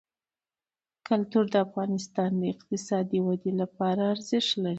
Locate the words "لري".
4.63-4.69